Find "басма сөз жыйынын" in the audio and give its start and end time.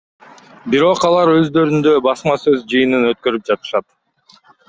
2.07-3.07